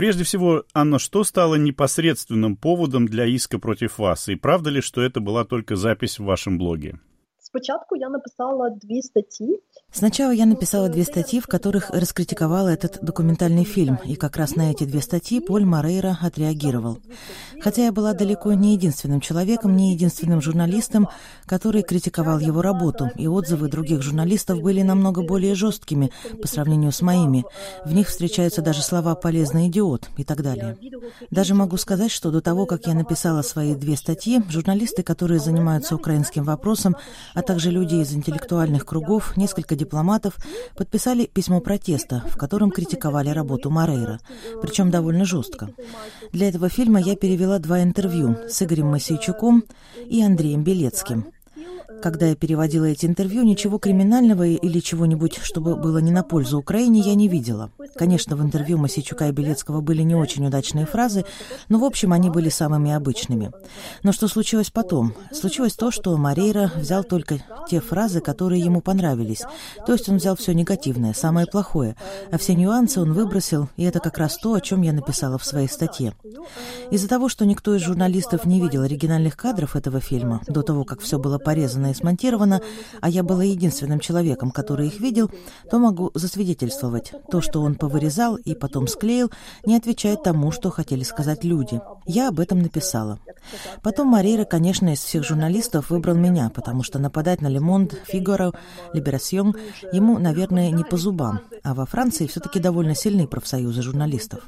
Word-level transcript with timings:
Прежде 0.00 0.24
всего, 0.24 0.64
Анна, 0.72 0.98
что 0.98 1.24
стало 1.24 1.56
непосредственным 1.56 2.56
поводом 2.56 3.04
для 3.04 3.26
иска 3.26 3.58
против 3.58 3.98
вас? 3.98 4.30
И 4.30 4.34
правда 4.34 4.70
ли, 4.70 4.80
что 4.80 5.02
это 5.02 5.20
была 5.20 5.44
только 5.44 5.76
запись 5.76 6.18
в 6.18 6.24
вашем 6.24 6.56
блоге? 6.56 6.98
Спочатку 7.50 7.96
я 7.96 8.08
написала 8.08 8.70
две 8.70 9.02
статьи 9.02 9.60
Сначала 9.92 10.30
я 10.30 10.46
написала 10.46 10.88
две 10.88 11.02
статьи, 11.02 11.40
в 11.40 11.48
которых 11.48 11.90
раскритиковала 11.90 12.68
этот 12.68 13.00
документальный 13.02 13.64
фильм, 13.64 13.98
и 14.04 14.14
как 14.14 14.36
раз 14.36 14.54
на 14.54 14.70
эти 14.70 14.84
две 14.84 15.00
статьи 15.00 15.40
Поль 15.40 15.64
Морейра 15.64 16.16
отреагировал. 16.22 16.98
Хотя 17.60 17.86
я 17.86 17.92
была 17.92 18.12
далеко 18.12 18.52
не 18.52 18.74
единственным 18.74 19.20
человеком, 19.20 19.74
не 19.74 19.92
единственным 19.92 20.40
журналистом, 20.40 21.08
который 21.44 21.82
критиковал 21.82 22.38
его 22.38 22.62
работу, 22.62 23.10
и 23.16 23.26
отзывы 23.26 23.68
других 23.68 24.00
журналистов 24.00 24.60
были 24.60 24.82
намного 24.82 25.22
более 25.22 25.56
жесткими 25.56 26.12
по 26.40 26.46
сравнению 26.46 26.92
с 26.92 27.02
моими. 27.02 27.44
В 27.84 27.92
них 27.92 28.08
встречаются 28.08 28.62
даже 28.62 28.82
слова 28.82 29.16
«полезный 29.16 29.66
идиот» 29.66 30.08
и 30.16 30.22
так 30.22 30.42
далее. 30.42 30.78
Даже 31.30 31.54
могу 31.54 31.76
сказать, 31.78 32.12
что 32.12 32.30
до 32.30 32.40
того, 32.40 32.64
как 32.66 32.86
я 32.86 32.94
написала 32.94 33.42
свои 33.42 33.74
две 33.74 33.96
статьи, 33.96 34.40
журналисты, 34.48 35.02
которые 35.02 35.40
занимаются 35.40 35.96
украинским 35.96 36.44
вопросом, 36.44 36.94
а 37.40 37.42
также 37.42 37.70
люди 37.70 37.94
из 37.94 38.12
интеллектуальных 38.12 38.84
кругов, 38.84 39.34
несколько 39.38 39.74
дипломатов 39.74 40.36
подписали 40.76 41.24
письмо 41.24 41.60
протеста, 41.60 42.22
в 42.28 42.36
котором 42.36 42.70
критиковали 42.70 43.30
работу 43.30 43.70
Морейра, 43.70 44.20
причем 44.60 44.90
довольно 44.90 45.24
жестко. 45.24 45.70
Для 46.32 46.50
этого 46.50 46.68
фильма 46.68 47.00
я 47.00 47.16
перевела 47.16 47.58
два 47.58 47.82
интервью 47.82 48.36
с 48.46 48.60
Игорем 48.60 48.88
Масейчуком 48.88 49.64
и 50.04 50.22
Андреем 50.22 50.62
Белецким. 50.62 51.32
Когда 52.02 52.26
я 52.26 52.34
переводила 52.34 52.86
эти 52.86 53.04
интервью, 53.04 53.42
ничего 53.42 53.78
криминального 53.78 54.46
или 54.46 54.80
чего-нибудь, 54.80 55.38
чтобы 55.42 55.76
было 55.76 55.98
не 55.98 56.10
на 56.10 56.22
пользу 56.22 56.58
Украине, 56.58 57.00
я 57.00 57.14
не 57.14 57.28
видела. 57.28 57.70
Конечно, 57.94 58.36
в 58.36 58.42
интервью 58.42 58.78
Масичука 58.78 59.28
и 59.28 59.32
Белецкого 59.32 59.80
были 59.80 60.02
не 60.02 60.14
очень 60.14 60.46
удачные 60.46 60.86
фразы, 60.86 61.26
но, 61.68 61.78
в 61.78 61.84
общем, 61.84 62.12
они 62.12 62.30
были 62.30 62.48
самыми 62.48 62.92
обычными. 62.92 63.52
Но 64.02 64.12
что 64.12 64.28
случилось 64.28 64.70
потом? 64.70 65.14
Случилось 65.32 65.74
то, 65.74 65.90
что 65.90 66.16
Марейра 66.16 66.72
взял 66.74 67.04
только 67.04 67.42
те 67.68 67.80
фразы, 67.80 68.20
которые 68.20 68.62
ему 68.62 68.80
понравились. 68.80 69.42
То 69.86 69.92
есть 69.92 70.08
он 70.08 70.16
взял 70.16 70.36
все 70.36 70.54
негативное, 70.54 71.12
самое 71.12 71.46
плохое, 71.46 71.96
а 72.30 72.38
все 72.38 72.54
нюансы 72.54 73.00
он 73.00 73.12
выбросил, 73.12 73.68
и 73.76 73.84
это 73.84 74.00
как 74.00 74.16
раз 74.16 74.38
то, 74.38 74.54
о 74.54 74.60
чем 74.60 74.82
я 74.82 74.92
написала 74.92 75.38
в 75.38 75.44
своей 75.44 75.68
статье. 75.68 76.14
Из-за 76.90 77.08
того, 77.08 77.28
что 77.28 77.44
никто 77.44 77.74
из 77.74 77.82
журналистов 77.82 78.46
не 78.46 78.60
видел 78.60 78.82
оригинальных 78.82 79.36
кадров 79.36 79.76
этого 79.76 80.00
фильма, 80.00 80.40
до 80.48 80.62
того, 80.62 80.84
как 80.84 81.00
все 81.00 81.18
было 81.18 81.38
порезано 81.38 81.89
и 81.90 81.94
смонтировано, 81.94 82.60
а 83.00 83.08
я 83.08 83.22
была 83.22 83.44
единственным 83.44 84.00
человеком, 84.00 84.50
который 84.50 84.88
их 84.88 85.00
видел, 85.00 85.30
то 85.70 85.78
могу 85.78 86.10
засвидетельствовать. 86.14 87.12
То, 87.30 87.40
что 87.40 87.60
он 87.60 87.74
повырезал 87.74 88.36
и 88.36 88.54
потом 88.54 88.86
склеил, 88.86 89.30
не 89.64 89.76
отвечает 89.76 90.22
тому, 90.22 90.50
что 90.52 90.70
хотели 90.70 91.02
сказать 91.02 91.44
люди. 91.44 91.80
Я 92.06 92.28
об 92.28 92.40
этом 92.40 92.60
написала. 92.60 93.18
Потом 93.82 94.08
Марейра, 94.08 94.44
конечно, 94.44 94.92
из 94.92 95.00
всех 95.00 95.24
журналистов 95.24 95.90
выбрал 95.90 96.14
меня, 96.14 96.50
потому 96.50 96.82
что 96.82 96.98
нападать 96.98 97.40
на 97.40 97.48
Лемонд, 97.48 97.94
Фигаро, 98.06 98.52
Либерасьон 98.92 99.54
ему, 99.92 100.18
наверное, 100.18 100.70
не 100.70 100.84
по 100.84 100.96
зубам. 100.96 101.40
А 101.62 101.74
во 101.74 101.86
Франции 101.86 102.26
все-таки 102.26 102.58
довольно 102.58 102.94
сильны 102.94 103.26
профсоюзы 103.26 103.82
журналистов. 103.82 104.40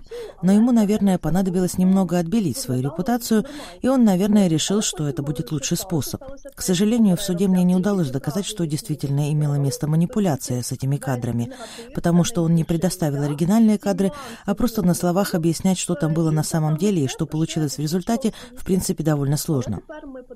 Но 0.43 0.53
ему, 0.53 0.73
наверное, 0.73 1.19
понадобилось 1.19 1.79
немного 1.79 2.19
отбелить 2.19 2.59
свою 2.59 2.83
репутацию, 2.83 3.45
и 3.81 3.89
он, 3.89 4.05
наверное, 4.05 4.49
решил, 4.49 4.83
что 4.83 5.09
это 5.09 5.23
будет 5.23 5.53
лучший 5.53 5.77
способ. 5.77 6.23
К 6.55 6.63
сожалению, 6.63 7.17
в 7.17 7.23
суде 7.33 7.49
мне 7.49 7.65
не 7.65 7.75
удалось 7.75 8.11
доказать, 8.11 8.45
что 8.45 8.67
действительно 8.67 9.33
имела 9.33 9.55
место 9.55 9.87
манипуляция 9.87 10.63
с 10.63 10.71
этими 10.71 10.99
кадрами, 10.99 11.51
потому 11.95 12.25
что 12.25 12.43
он 12.43 12.55
не 12.55 12.63
предоставил 12.63 13.23
оригинальные 13.23 13.79
кадры, 13.79 14.13
а 14.45 14.55
просто 14.55 14.83
на 14.83 14.93
словах 14.93 15.35
объяснять, 15.35 15.79
что 15.79 15.95
там 15.95 16.13
было 16.13 16.31
на 16.31 16.43
самом 16.43 16.77
деле 16.77 17.05
и 17.05 17.09
что 17.09 17.25
получилось 17.25 17.77
в 17.77 17.79
результате, 17.79 18.35
в 18.55 18.67
принципе, 18.67 19.03
довольно 19.03 19.39
сложно. 19.39 19.81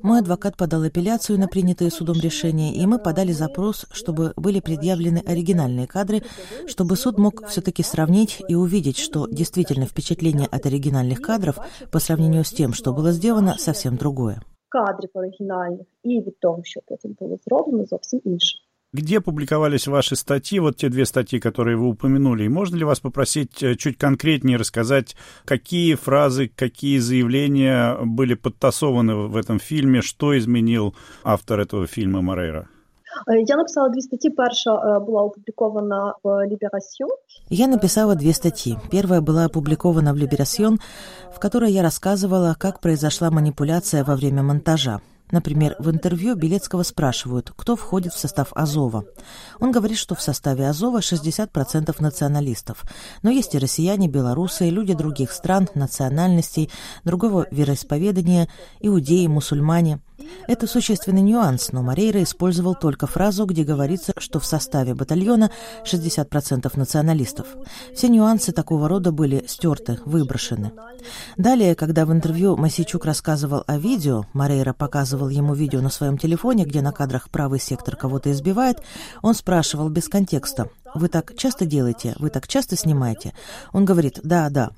Мой 0.03 0.21
адвокат 0.21 0.57
подал 0.57 0.85
апелляцию 0.85 1.39
на 1.39 1.49
принятые 1.49 1.91
судом 1.91 2.19
решения, 2.19 2.75
и 2.75 2.87
мы 2.87 2.99
подали 2.99 3.33
запрос, 3.33 3.85
чтобы 3.93 4.33
были 4.37 4.61
предъявлены 4.61 5.19
оригинальные 5.19 5.87
кадры, 5.87 6.23
чтобы 6.67 6.97
суд 6.97 7.19
мог 7.19 7.47
все-таки 7.47 7.83
сравнить 7.83 8.43
и 8.49 8.55
увидеть, 8.55 8.97
что 8.97 9.27
действительно 9.27 9.85
впечатление 9.85 10.47
от 10.47 10.65
оригинальных 10.65 11.21
кадров 11.21 11.59
по 11.91 11.99
сравнению 11.99 12.47
с 12.47 12.51
тем, 12.53 12.73
что 12.73 12.95
было 12.95 13.13
сделано, 13.13 13.57
совсем 13.59 13.99
другое 13.99 14.41
Кадрів 14.76 15.10
оригінальних 15.14 15.88
і 16.04 16.22
від 16.22 16.40
того, 16.40 16.64
що 16.64 16.82
потім 16.88 17.16
було 17.20 17.38
зроблено, 17.46 17.86
зовсім 17.86 18.22
інше. 18.26 18.58
Где 18.94 19.22
публиковались 19.22 19.88
ваши 19.88 20.18
статьи, 20.18 20.60
вот 20.60 20.78
те 20.78 20.90
две 20.90 21.06
статьи, 21.06 21.40
которые 21.40 21.78
вы 21.78 21.88
упомянули? 21.88 22.44
И 22.44 22.50
можно 22.50 22.76
ли 22.76 22.84
вас 22.84 23.00
попросить 23.00 23.64
э, 23.64 23.76
чуть 23.76 23.98
конкретнее 23.98 24.58
рассказать, 24.58 25.16
какие 25.46 25.96
фразы, 25.96 26.50
какие 26.54 26.98
заявления 26.98 27.98
были 28.04 28.34
подтасованы 28.34 29.16
в 29.30 29.38
этом 29.38 29.60
фильме, 29.60 30.02
что 30.02 30.38
изменил 30.38 30.94
автор 31.24 31.62
этого 31.62 31.88
фильма 31.88 32.22
Морейра? 32.22 32.68
Я 33.27 33.57
написала 33.57 33.91
две 33.91 34.03
статьи. 34.03 34.31
Перша 34.31 35.01
была 35.01 35.25
опубликована 35.25 36.15
в 36.23 36.45
Либерасьон. 36.45 37.11
Я 37.49 37.67
написала 37.67 38.15
две 38.15 38.33
статьи. 38.33 38.77
Первая 38.91 39.21
была 39.21 39.45
опубликована 39.45 40.13
в 40.13 40.17
Либерасьон, 40.17 40.81
в 41.35 41.39
которой 41.39 41.73
я 41.73 41.83
рассказывала, 41.83 42.57
как 42.59 42.81
произошла 42.81 43.31
манипуляция 43.31 44.05
во 44.05 44.17
время 44.17 44.43
монтажа. 44.43 45.01
Например, 45.33 45.75
в 45.81 45.91
интервью 45.91 46.37
Белецкого 46.37 46.85
спрашивают, 46.85 47.53
кто 47.57 47.75
входит 47.75 48.13
в 48.13 48.19
состав 48.19 48.53
Азова. 48.55 49.07
Он 49.59 49.73
говорит, 49.73 49.99
что 49.99 50.15
в 50.15 50.23
составе 50.23 50.69
Азова 50.69 51.01
60% 51.01 51.97
националистов. 51.99 52.85
Но 53.23 53.31
есть 53.31 53.55
и 53.57 53.59
россияне, 53.59 54.07
белорусы, 54.07 54.69
и 54.69 54.71
люди 54.71 54.95
других 54.95 55.33
стран, 55.33 55.69
национальностей, 55.75 56.71
другого 57.05 57.49
вероисповедания, 57.51 58.49
иудеи, 58.81 59.27
мусульмане. 59.27 60.01
Это 60.47 60.67
существенный 60.67 61.23
нюанс, 61.23 61.73
но 61.73 61.83
Марейра 61.83 62.23
использовал 62.23 62.75
только 62.75 63.07
фразу, 63.07 63.47
где 63.47 63.65
говорится, 63.65 64.13
что 64.19 64.41
в 64.41 64.47
составе 64.47 64.95
батальона 64.95 65.51
60% 65.85 66.71
националистов. 66.77 67.47
Все 67.95 68.09
нюансы 68.09 68.53
такого 68.53 68.89
рода 68.89 69.13
были 69.13 69.45
стерты, 69.47 69.99
выброшены. 70.05 70.73
Далее, 71.37 71.75
когда 71.75 72.07
в 72.07 72.13
интервью 72.13 72.57
Масичук 72.57 73.05
рассказывал 73.05 73.65
о 73.67 73.79
видео, 73.79 74.27
Марейра 74.33 74.73
показывал 74.73 75.29
ему 75.29 75.55
видео 75.55 75.81
на 75.81 75.91
своем 75.91 76.19
телефоне, 76.19 76.65
где 76.65 76.81
на 76.81 76.93
кадрах 76.93 77.29
правый 77.31 77.61
сектор 77.61 77.97
кого-то 77.97 78.31
избивает, 78.33 78.83
он 79.23 79.35
спрашивал 79.35 79.89
без 79.89 80.09
контекста, 80.09 80.69
«Вы 80.97 81.09
так 81.09 81.37
часто 81.37 81.67
делаете? 81.67 82.15
Вы 82.19 82.31
так 82.31 82.49
часто 82.49 82.75
снимаете?» 82.75 83.35
Он 83.75 83.85
говорит 83.85 84.19
«Да, 84.23 84.49
да». 84.49 84.71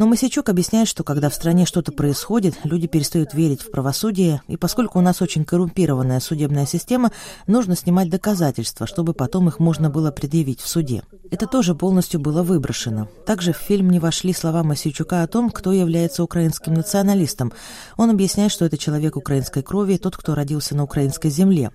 Но 0.00 0.06
Масячук 0.06 0.48
объясняет, 0.48 0.88
что 0.88 1.04
когда 1.04 1.30
в 1.30 1.34
стране 1.34 1.64
что-то 1.64 1.92
происходит, 1.92 2.56
люди 2.64 2.88
перестают 2.88 3.34
верить 3.34 3.62
в 3.62 3.70
правосудие, 3.70 4.42
и 4.48 4.56
поскольку 4.56 4.98
у 4.98 5.02
нас 5.02 5.22
очень 5.22 5.44
коррумпированная 5.44 6.18
судебная 6.18 6.66
система, 6.66 7.12
нужно 7.46 7.76
снимать 7.76 8.10
доказательства, 8.10 8.88
чтобы 8.88 9.14
потом 9.14 9.46
их 9.46 9.60
можно 9.60 9.90
было 9.90 10.10
предъявить 10.10 10.60
в 10.60 10.68
суде. 10.68 11.04
Это 11.30 11.46
тоже 11.46 11.74
полностью 11.74 12.20
было 12.20 12.42
выброшено. 12.42 13.08
Также 13.26 13.52
в 13.52 13.56
фильм 13.56 13.90
не 13.90 13.98
вошли 13.98 14.32
слова 14.32 14.62
Масячука 14.62 15.22
о 15.22 15.26
том, 15.26 15.50
кто 15.50 15.72
является 15.72 16.22
украинским 16.22 16.74
националистом. 16.74 17.52
Он 17.96 18.10
объясняет, 18.10 18.52
что 18.52 18.64
это 18.64 18.76
человек 18.76 19.16
украинской 19.16 19.62
крови, 19.62 19.96
тот, 19.96 20.16
кто 20.16 20.34
родился 20.34 20.76
на 20.76 20.84
украинской 20.84 21.30
земле. 21.30 21.70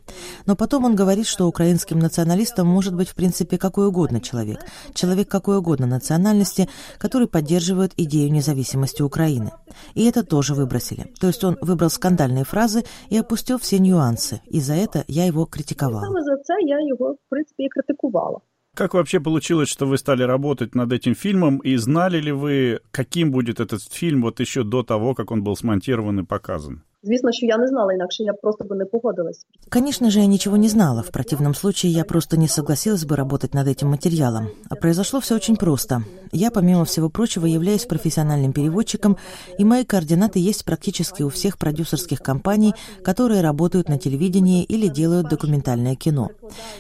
Но 0.46 0.56
потом 0.56 0.86
он 0.86 0.96
говорит, 0.96 1.28
что 1.28 1.48
украинским 1.48 2.00
националистом 2.00 2.68
может 2.68 2.94
быть 2.94 3.10
в 3.10 3.16
принципе 3.16 3.58
какой 3.70 3.88
угодно 3.88 4.20
человек. 4.20 4.60
Человек 4.94 5.28
какой 5.28 5.58
угодно 5.58 5.86
национальности, 5.86 6.68
который 6.98 7.28
поддерживает 7.28 7.92
идею 7.98 8.32
независимости 8.32 9.04
Украины. 9.04 9.52
И 9.94 10.02
это 10.10 10.24
тоже 10.24 10.54
выбросили. 10.56 11.04
То 11.22 11.28
есть 11.28 11.44
он 11.44 11.56
выбрал 11.62 11.90
скандальные 11.90 12.46
фразы 12.46 12.84
и 13.12 13.18
опустил 13.18 13.58
все 13.58 13.78
нюансы. 13.80 14.42
И 14.56 14.60
за 14.60 14.74
это 14.74 15.04
я 15.08 15.26
его 15.26 15.46
критиковала. 15.46 16.02
Саме 16.02 16.24
за 16.24 16.38
це 16.38 16.54
я 16.62 16.88
його, 16.88 17.12
в 17.12 17.30
принципі, 17.30 17.64
і 17.64 17.70
критикувала. 17.70 18.40
Как 18.76 18.94
вообще 18.94 19.20
получилось, 19.20 19.70
что 19.70 19.86
вы 19.88 19.98
стали 19.98 20.24
работать 20.24 20.76
над 20.76 20.94
этим 20.94 21.16
фильмом, 21.16 21.58
и 21.66 21.78
знали 21.78 22.22
ли 22.22 22.32
вы, 22.32 22.80
каким 22.92 23.32
будет 23.32 23.60
этот 23.60 23.82
фильм 23.92 24.22
вот 24.22 24.40
еще 24.40 24.64
до 24.64 24.84
того, 24.84 25.14
как 25.16 25.32
он 25.32 25.44
был 25.44 25.56
смонтирован 25.56 26.20
и 26.20 26.24
показан? 26.24 26.82
Звісно, 27.04 27.32
що 27.32 27.46
я 27.46 27.58
не 27.58 27.68
знала, 27.68 27.94
інакше 27.94 28.24
я 28.24 28.34
просто 28.34 28.66
бы 28.66 28.76
не 28.76 28.86
погодилась. 28.86 29.46
Конечно 29.70 30.10
же, 30.10 30.20
я 30.20 30.26
ничего 30.26 30.58
не 30.58 30.70
знала. 30.70 31.02
В 31.02 31.12
противном 31.12 31.56
случае 31.56 31.94
я 31.94 32.04
просто 32.04 32.38
не 32.38 32.48
согласилась 32.48 33.06
бы 33.06 33.16
работать 33.16 33.54
над 33.54 33.68
этим 33.68 33.88
материалом. 33.88 34.48
А 34.70 34.76
произошло 34.76 35.20
все 35.20 35.36
очень 35.36 35.56
просто. 35.56 36.04
Я, 36.32 36.52
помимо 36.52 36.84
всего 36.84 37.10
прочего, 37.10 37.46
являюсь 37.46 37.86
профессиональным 37.86 38.52
переводчиком, 38.52 39.18
и 39.58 39.64
мои 39.64 39.86
координаты 39.86 40.40
есть 40.40 40.66
практически 40.66 41.24
у 41.24 41.30
всех 41.30 41.58
продюсерских 41.58 42.20
компаний, 42.22 42.74
которые 43.04 43.42
работают 43.42 43.90
на 43.90 43.98
телевидении 43.98 44.64
или 44.64 44.88
делают 44.88 45.30
документальное 45.30 45.96
кино. 45.96 46.30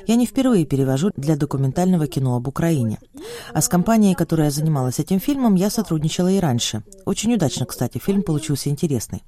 Я 0.08 0.16
не 0.16 0.26
впервые 0.26 0.66
перевожу 0.66 1.12
для 1.16 1.38
документального 1.38 2.08
кино 2.08 2.36
об 2.36 2.48
Украине. 2.48 2.98
А 3.54 3.62
с 3.62 3.70
компанией, 3.70 4.16
которая 4.16 4.52
занималась 4.52 5.00
этим 5.00 5.20
фильмом, 5.20 5.56
я 5.56 5.70
сотрудничала 5.70 6.28
и 6.28 6.40
раньше. 6.40 6.84
Очень 7.06 7.34
удачно, 7.34 7.66
кстати, 7.66 8.00
фильм 8.00 8.22
получился 8.22 8.70
интересный. 8.70 9.24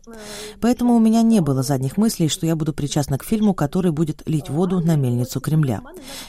Поэтому 0.60 0.81
Поэтому 0.81 0.98
у 0.98 1.00
меня 1.00 1.22
не 1.22 1.42
было 1.42 1.62
задних 1.62 1.95
мыслей, 1.98 2.28
что 2.28 2.48
я 2.48 2.56
буду 2.56 2.74
причастна 2.74 3.19
к 3.19 3.24
фильму, 3.24 3.54
который 3.54 3.92
будет 3.92 4.28
лить 4.28 4.50
воду 4.50 4.80
на 4.80 4.95
мельницу 4.95 5.39
Кремля. 5.39 5.81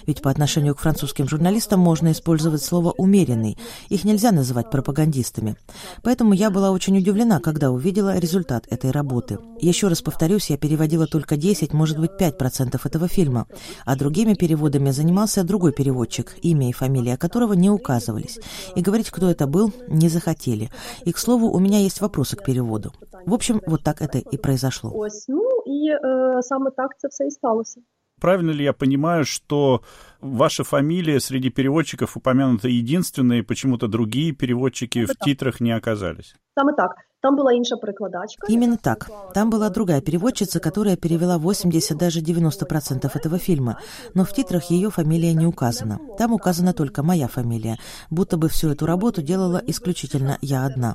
Ведь 0.06 0.20
по 0.20 0.30
отношению 0.30 0.74
к 0.74 0.80
французским 0.80 1.26
журналистам 1.26 1.80
можно 1.80 2.12
использовать 2.12 2.62
слово 2.62 2.92
«умеренный». 2.98 3.56
Их 3.88 4.04
нельзя 4.04 4.30
называть 4.30 4.70
пропагандистами. 4.70 5.56
Поэтому 6.02 6.34
я 6.34 6.50
была 6.50 6.70
очень 6.70 6.98
удивлена, 6.98 7.40
когда 7.40 7.70
увидела 7.70 8.18
результат 8.18 8.66
этой 8.68 8.90
работы. 8.90 9.38
Еще 9.58 9.88
раз 9.88 10.02
повторюсь, 10.02 10.50
я 10.50 10.58
переводила 10.58 11.06
только 11.06 11.38
10, 11.38 11.72
может 11.72 11.98
быть, 11.98 12.10
5% 12.20 12.78
этого 12.84 13.08
фильма. 13.08 13.46
А 13.86 13.96
другими 13.96 14.34
переводами 14.34 14.90
занимался 14.90 15.44
другой 15.44 15.72
переводчик, 15.72 16.36
имя 16.42 16.68
и 16.68 16.72
фамилия 16.72 17.16
которого 17.16 17.54
не 17.54 17.70
указывались. 17.70 18.38
И 18.76 18.82
говорить, 18.82 19.08
кто 19.08 19.30
это 19.30 19.46
был, 19.46 19.72
не 19.88 20.10
захотели. 20.10 20.68
И, 21.06 21.12
к 21.12 21.16
слову, 21.16 21.50
у 21.50 21.58
меня 21.58 21.78
есть 21.78 22.02
вопросы 22.02 22.36
к 22.36 22.44
переводу. 22.44 22.92
В 23.24 23.34
общем, 23.34 23.62
вот 23.66 23.82
так 23.82 24.02
это 24.02 24.18
и 24.18 24.36
произошло. 24.42 24.92
Ось, 24.94 25.28
ну 25.28 25.48
і 25.66 25.88
е, 25.88 26.42
саме 26.42 26.70
так 26.70 26.98
це 26.98 27.08
все 27.08 27.26
і 27.26 27.30
сталося 27.30 27.80
Правильно 28.21 28.51
ли 28.51 28.63
я 28.63 28.73
понимаю, 28.73 29.25
что 29.25 29.83
ваша 30.21 30.63
фамилия 30.63 31.19
среди 31.19 31.49
переводчиков 31.49 32.17
упомянута 32.17 32.67
единственная, 32.67 33.39
и 33.39 33.43
почему-то 33.43 33.87
другие 33.87 34.31
переводчики 34.31 35.05
в 35.05 35.15
титрах 35.23 35.61
не 35.61 35.71
оказались? 35.71 36.33
Саме 36.57 36.73
так. 36.73 36.95
Там 37.21 37.35
была 37.35 37.53
інша 37.53 37.75
перекладачка. 37.77 38.47
Именно 38.47 38.77
так. 38.77 39.09
Там 39.33 39.49
была 39.49 39.69
другая 39.69 40.01
переводчица, 40.01 40.59
которая 40.59 40.95
перевела 40.97 41.37
80, 41.37 41.97
даже 41.97 42.21
90% 42.21 43.11
этого 43.15 43.37
фильма, 43.39 43.79
но 44.13 44.23
в 44.23 44.33
титрах 44.33 44.71
ее 44.71 44.89
фамилия 44.89 45.33
не 45.33 45.45
указана. 45.45 45.99
Там 46.17 46.33
указана 46.33 46.73
только 46.73 47.03
моя 47.03 47.27
фамилия, 47.27 47.77
будто 48.11 48.37
бы 48.37 48.49
всю 48.49 48.69
эту 48.69 48.85
работу 48.85 49.21
делала 49.21 49.61
исключительно 49.67 50.37
я 50.41 50.65
одна. 50.65 50.93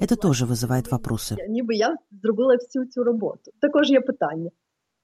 Это 0.00 0.16
тоже 0.16 0.44
вызывает 0.44 0.90
вопросы. 0.90 1.36
Ніби 1.48 1.74
я 1.74 1.96
зробила 2.22 2.56
всю 2.56 2.86
цю 2.86 3.04
роботу. 3.04 3.50
Також 3.60 3.90
є 3.90 4.00
питання. 4.00 4.50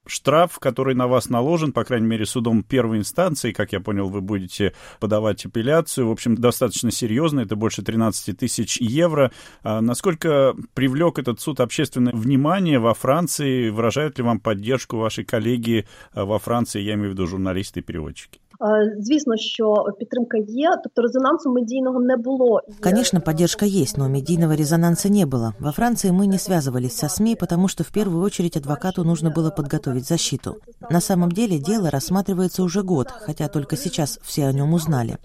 штраф, 0.05 0.59
который 0.59 0.95
на 0.95 1.07
вас 1.07 1.29
наложен, 1.29 1.71
по 1.71 1.83
крайней 1.83 2.07
мере, 2.07 2.25
судом 2.25 2.63
первой 2.63 2.97
инстанции, 2.97 3.51
как 3.51 3.71
я 3.71 3.79
понял, 3.79 4.09
вы 4.09 4.21
будете 4.21 4.73
подавать 4.99 5.45
апелляцию, 5.45 6.07
в 6.07 6.11
общем, 6.11 6.35
достаточно 6.35 6.91
серьезно, 6.91 7.41
это 7.41 7.55
больше 7.55 7.81
13 7.81 8.37
тысяч 8.37 8.77
евро. 8.77 9.31
А 9.63 9.81
насколько 9.81 10.55
привлек 10.73 11.19
этот 11.19 11.39
суд 11.39 11.59
общественное 11.59 12.13
внимание 12.13 12.79
во 12.79 12.93
Франции? 12.93 13.69
Выражают 13.69 14.17
ли 14.17 14.23
вам 14.23 14.39
поддержку 14.39 14.97
ваши 14.97 15.23
коллеги 15.23 15.87
а, 16.13 16.25
во 16.25 16.39
Франции, 16.39 16.81
я 16.81 16.95
имею 16.95 17.09
в 17.09 17.13
виду 17.13 17.27
журналисты 17.27 17.79
и 17.79 17.83
переводчики? 17.83 18.40
Е, 18.60 18.96
Звісно, 19.00 19.36
що 19.36 19.84
підтримка 19.98 20.36
є, 20.38 20.68
тобто 20.82 21.02
резонансу 21.02 21.52
медійного 21.52 22.00
не 22.00 22.16
було. 22.16 22.60
Є- 22.68 22.74
Конечно, 22.82 23.20
поддержка 23.20 23.66
есть, 23.66 23.98
но 23.98 24.08
медийного 24.08 24.56
резонанса 24.56 25.08
не 25.08 25.26
было. 25.26 25.52
Во 25.60 25.72
Франции 25.72 26.10
мы 26.10 26.26
не 26.26 26.38
связывались 26.38 26.96
со 26.96 27.08
СМИ, 27.08 27.36
потому 27.36 27.68
что 27.68 27.84
в 27.84 27.90
первую 27.90 28.22
очередь 28.24 28.56
адвокату 28.56 29.04
нужно 29.04 29.30
было 29.30 29.50
подготовить 29.56 30.08
защиту. 30.08 30.54
На 30.90 31.00
самом 31.00 31.32
деле 31.32 31.58
дело 31.58 31.90
рассматривается 31.90 32.62
уже 32.62 32.82
год, 32.82 33.08
хотя 33.26 33.48
только 33.48 33.76
сейчас 33.76 34.18
все 34.22 34.46
о 34.46 34.52
нем 34.52 34.72
узнали. 34.74 35.18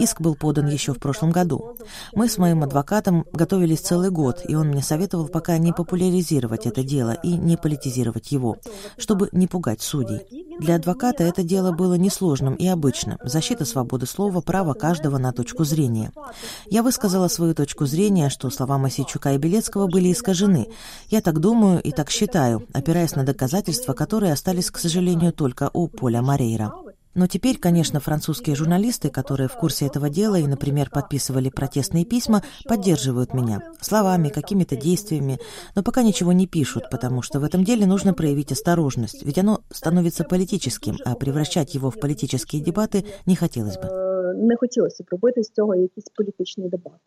Иск 0.00 0.20
был 0.22 0.34
подан 0.40 0.68
еще 0.68 0.92
в 0.92 0.98
прошлом 0.98 1.30
году. 1.32 1.76
Мы 2.14 2.26
с 2.28 2.38
моим 2.38 2.62
адвокатом 2.62 3.24
готовились 3.32 3.80
целый 3.80 4.10
год, 4.10 4.40
и 4.48 4.54
он 4.54 4.68
мне 4.68 4.82
советовал 4.82 5.28
пока 5.28 5.58
не 5.58 5.72
популяризировать 5.72 6.66
это 6.66 6.82
дело 6.82 7.12
и 7.22 7.36
не 7.36 7.56
политизировать 7.56 8.32
его, 8.32 8.56
чтобы 8.96 9.28
не 9.32 9.46
пугать 9.46 9.82
судей. 9.82 10.20
Для 10.60 10.76
адвоката 10.76 11.24
это 11.24 11.42
дело 11.42 11.72
было 11.72 11.94
несложным 11.98 12.54
и 12.62 12.65
обычным. 12.67 13.17
Защита 13.23 13.65
свободы 13.65 14.05
слова, 14.05 14.41
право 14.41 14.73
каждого 14.73 15.17
на 15.17 15.31
точку 15.33 15.63
зрения. 15.63 16.11
Я 16.69 16.83
высказала 16.83 17.27
свою 17.27 17.53
точку 17.53 17.85
зрения, 17.85 18.29
что 18.29 18.49
слова 18.49 18.77
Масичука 18.77 19.33
и 19.33 19.37
Белецкого 19.37 19.87
были 19.87 20.11
искажены. 20.11 20.67
Я 21.09 21.21
так 21.21 21.39
думаю 21.39 21.81
и 21.81 21.91
так 21.91 22.09
считаю, 22.09 22.67
опираясь 22.73 23.15
на 23.15 23.23
доказательства, 23.23 23.93
которые 23.93 24.33
остались, 24.33 24.71
к 24.71 24.77
сожалению, 24.77 25.33
только 25.33 25.69
у 25.73 25.87
Поля 25.87 26.21
Марейра. 26.21 26.73
Но 27.16 27.26
теперь, 27.26 27.58
конечно, 27.58 28.00
французские 28.00 28.56
журналисты, 28.56 29.10
которые 29.10 29.48
в 29.48 29.56
курсе 29.56 29.86
этого 29.86 30.08
дела 30.08 30.36
и, 30.36 30.46
например, 30.46 30.88
подписывали 30.90 31.50
протестные 31.50 32.06
письма, 32.06 32.42
поддерживают 32.66 33.34
меня 33.34 33.60
словами, 33.80 34.30
какими-то 34.30 34.76
действиями, 34.76 35.38
но 35.76 35.82
пока 35.82 36.02
ничего 36.02 36.32
не 36.32 36.46
пишут, 36.46 36.84
потому 36.90 37.20
что 37.20 37.38
в 37.38 37.44
этом 37.44 37.64
деле 37.64 37.84
нужно 37.86 38.14
проявить 38.14 38.52
осторожность, 38.52 39.22
ведь 39.24 39.38
оно 39.38 39.60
становится 39.70 40.24
политическим, 40.24 40.96
а 41.04 41.14
превращать 41.14 41.74
его 41.74 41.90
в 41.90 42.00
политические 42.00 42.62
дебаты 42.62 43.04
не 43.26 43.36
хотелось 43.36 43.76
бы. 43.76 43.86
Е, 43.86 44.34
Не 44.34 44.56
хотілося 44.56 45.04
б 45.04 45.06
робити 45.10 45.42
з 45.42 45.50
цього 45.50 45.74
якісь 45.74 46.04
політичні 46.16 46.68
дебати. 46.68 47.02